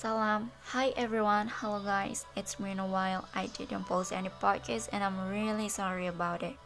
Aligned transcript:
Salam. 0.00 0.50
Hi 0.72 0.94
everyone. 0.96 1.48
Hello 1.48 1.78
guys. 1.78 2.24
It's 2.34 2.54
been 2.54 2.80
a 2.80 2.86
while. 2.86 3.28
I 3.34 3.48
didn't 3.52 3.84
post 3.84 4.14
any 4.14 4.30
podcast 4.30 4.88
and 4.94 5.04
I'm 5.04 5.28
really 5.28 5.68
sorry 5.68 6.06
about 6.06 6.42
it. 6.42 6.56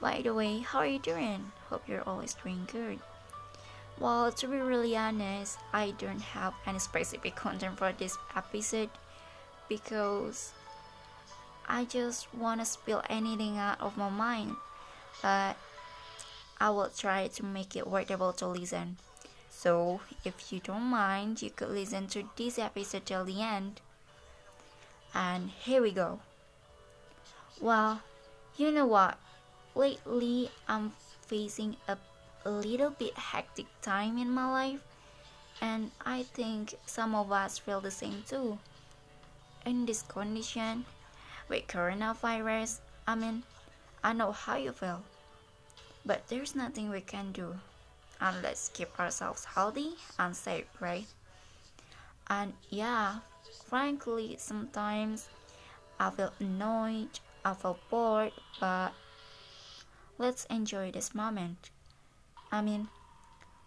By 0.00 0.22
the 0.22 0.32
way, 0.32 0.60
how 0.60 0.78
are 0.78 0.86
you 0.86 0.98
doing? 0.98 1.52
Hope 1.68 1.86
you're 1.86 2.08
always 2.08 2.32
doing 2.32 2.66
good. 2.72 3.00
Well, 4.00 4.32
to 4.32 4.48
be 4.48 4.56
really 4.56 4.96
honest, 4.96 5.58
I 5.74 5.92
don't 5.98 6.22
have 6.22 6.54
any 6.64 6.78
specific 6.78 7.36
content 7.44 7.76
for 7.76 7.92
this 7.92 8.16
episode 8.34 8.88
because 9.68 10.54
I 11.68 11.84
just 11.84 12.32
want 12.32 12.60
to 12.60 12.64
spill 12.64 13.02
anything 13.10 13.58
out 13.58 13.78
of 13.78 13.98
my 13.98 14.08
mind. 14.08 14.56
But 15.20 15.58
I 16.58 16.70
will 16.70 16.88
try 16.96 17.28
to 17.28 17.44
make 17.44 17.76
it 17.76 17.86
workable 17.86 18.32
to 18.40 18.46
listen. 18.46 18.96
So, 19.58 19.98
if 20.22 20.52
you 20.52 20.60
don't 20.60 20.86
mind, 20.86 21.42
you 21.42 21.50
could 21.50 21.70
listen 21.70 22.06
to 22.14 22.30
this 22.36 22.60
episode 22.60 23.06
till 23.06 23.24
the 23.24 23.42
end. 23.42 23.80
And 25.12 25.50
here 25.50 25.82
we 25.82 25.90
go. 25.90 26.20
Well, 27.60 28.00
you 28.56 28.70
know 28.70 28.86
what? 28.86 29.18
Lately, 29.74 30.48
I'm 30.68 30.92
facing 31.26 31.74
a, 31.88 31.98
little 32.44 32.90
bit 32.90 33.18
hectic 33.18 33.66
time 33.82 34.16
in 34.16 34.30
my 34.30 34.48
life, 34.48 34.80
and 35.60 35.90
I 36.06 36.22
think 36.22 36.76
some 36.86 37.16
of 37.16 37.32
us 37.32 37.58
feel 37.58 37.80
the 37.80 37.90
same 37.90 38.22
too. 38.28 38.60
In 39.66 39.86
this 39.86 40.02
condition, 40.02 40.86
with 41.48 41.66
coronavirus, 41.66 42.78
I 43.08 43.16
mean, 43.16 43.42
I 44.04 44.12
know 44.12 44.30
how 44.30 44.54
you 44.54 44.70
feel, 44.70 45.02
but 46.06 46.28
there's 46.28 46.54
nothing 46.54 46.90
we 46.90 47.00
can 47.00 47.32
do 47.32 47.58
and 48.20 48.42
let's 48.42 48.68
keep 48.70 48.98
ourselves 48.98 49.44
healthy 49.44 49.94
and 50.18 50.34
safe, 50.36 50.66
right? 50.80 51.06
And 52.28 52.52
yeah, 52.70 53.18
frankly, 53.66 54.36
sometimes 54.38 55.28
I 56.00 56.10
feel 56.10 56.32
annoyed, 56.40 57.20
I 57.44 57.54
feel 57.54 57.78
bored, 57.90 58.32
but 58.60 58.92
let's 60.18 60.44
enjoy 60.46 60.90
this 60.90 61.14
moment. 61.14 61.70
I 62.50 62.60
mean, 62.60 62.88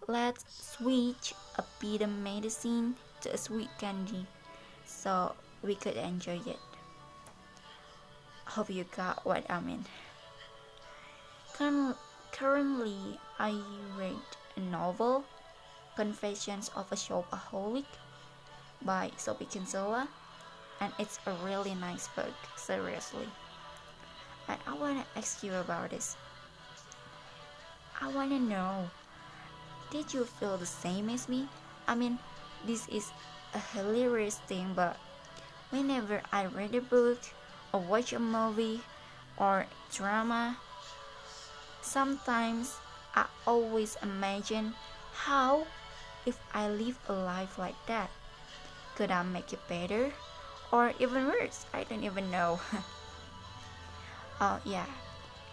let's 0.08 0.44
switch 0.50 1.34
a 1.56 1.64
bitter 1.80 2.08
medicine 2.08 2.96
to 3.22 3.34
a 3.34 3.38
sweet 3.38 3.70
candy 3.80 4.26
so 4.86 5.36
we 5.64 5.76
could 5.76 5.96
enjoy 5.96 6.40
it. 6.46 6.60
Hope 8.46 8.70
you 8.70 8.84
got 8.96 9.26
what 9.26 9.50
I 9.50 9.60
mean. 9.62 9.86
Currently, 12.32 13.20
I 13.40 13.62
read 13.98 14.16
novel 14.58 15.24
Confessions 15.96 16.72
of 16.76 16.92
a 16.92 16.96
Shopaholic 16.96 17.86
by 18.82 19.12
Sophie 19.18 19.46
Kinsella 19.46 20.08
and 20.82 20.92
it's 20.98 21.20
a 21.28 21.32
really 21.46 21.76
nice 21.76 22.08
book, 22.10 22.34
seriously. 22.56 23.30
And 24.48 24.60
I 24.66 24.74
wanna 24.74 25.06
ask 25.16 25.44
you 25.44 25.54
about 25.54 25.92
this. 25.92 26.18
I 28.02 28.10
wanna 28.10 28.40
know, 28.40 28.90
did 29.92 30.12
you 30.14 30.26
feel 30.26 30.58
the 30.58 30.66
same 30.66 31.10
as 31.10 31.30
me? 31.30 31.48
I 31.88 31.94
mean, 31.94 32.18
this 32.66 32.88
is 32.90 33.12
a 33.54 33.60
hilarious 33.60 34.40
thing, 34.50 34.74
but 34.76 34.98
whenever 35.70 36.22
I 36.32 36.48
read 36.48 36.74
a 36.74 36.82
book 36.82 37.20
or 37.72 37.80
watch 37.80 38.12
a 38.14 38.20
movie 38.20 38.82
or 39.38 39.68
drama, 39.94 40.58
sometimes 41.82 42.78
I 43.16 43.26
always 43.45 43.98
imagine 44.02 44.73
how 45.14 45.67
if 46.26 46.38
I 46.54 46.70
live 46.70 46.98
a 47.08 47.14
life 47.14 47.58
like 47.58 47.76
that. 47.88 48.09
Could 48.95 49.12
I 49.12 49.23
make 49.23 49.53
it 49.53 49.68
better? 49.68 50.12
Or 50.72 50.94
even 51.00 51.28
worse? 51.28 51.66
I 51.73 51.84
don't 51.84 52.03
even 52.03 52.31
know. 52.31 52.59
oh, 54.40 54.59
yeah. 54.66 54.86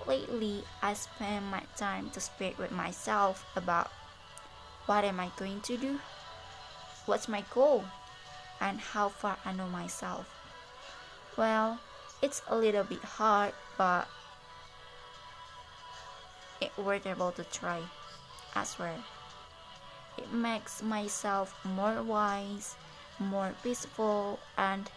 Lately, 0.06 0.64
I 0.82 0.94
spend 0.94 1.50
my 1.50 1.62
time 1.76 2.10
to 2.10 2.20
speak 2.20 2.58
with 2.58 2.70
myself 2.70 3.44
about 3.56 3.90
what 4.86 5.04
am 5.04 5.20
I 5.20 5.30
going 5.36 5.60
to 5.62 5.76
do? 5.76 6.00
What's 7.06 7.28
my 7.28 7.44
goal? 7.52 7.84
And 8.60 8.80
how 8.80 9.08
far 9.08 9.36
I 9.44 9.52
know 9.52 9.68
myself. 9.68 10.26
Well, 11.36 11.78
it's 12.22 12.42
a 12.48 12.56
little 12.56 12.84
bit 12.84 13.02
hard, 13.04 13.52
but 13.76 14.08
it 16.60 16.72
worthwhile 16.76 17.32
to 17.32 17.44
try 17.44 17.80
as 18.54 18.78
well. 18.78 19.04
It 20.16 20.32
makes 20.32 20.82
myself 20.82 21.54
more 21.64 22.02
wise, 22.02 22.74
more 23.18 23.54
peaceful, 23.62 24.40
and 24.56 24.90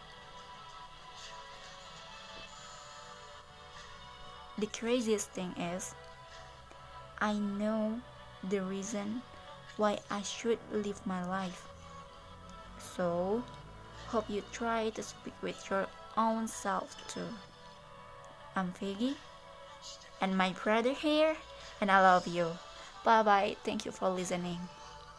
the 4.58 4.68
craziest 4.68 5.30
thing 5.30 5.52
is, 5.58 5.94
I 7.20 7.34
know 7.34 8.02
the 8.50 8.62
reason 8.62 9.22
why 9.78 10.00
I 10.10 10.24
should 10.24 10.60
live 10.72 11.06
my 11.06 11.24
life. 11.26 11.68
So, 12.96 13.44
hope 14.08 14.30
you 14.30 14.44
try 14.52 14.90
to 14.90 15.04
speak 15.04 15.36
with 15.42 15.70
your 15.70 15.88
own 16.18 16.48
self 16.48 16.96
too. 17.08 17.30
I'm 18.56 18.74
Figgy, 18.74 19.16
and 20.20 20.38
my 20.38 20.54
brother 20.64 20.94
here 20.94 21.38
and 21.81 21.92
I 21.92 22.00
love 22.02 22.28
you. 22.28 22.59
Bye 23.03 23.24
bye. 23.24 23.58
Thank 23.64 23.86
you 23.86 23.92
for 23.92 24.09
listening. 24.09 24.69